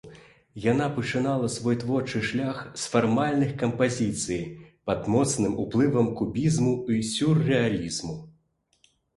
Яна 0.71 0.85
пачынала 0.93 1.49
свой 1.55 1.75
творчы 1.83 2.21
шлях 2.29 2.63
з 2.83 2.89
фармальных 2.95 3.51
кампазіцый 3.65 4.41
пад 4.91 5.13
моцным 5.17 5.61
уплывам 5.65 6.07
кубізму 6.23 6.73
і 6.97 7.01
сюррэалізму. 7.15 8.15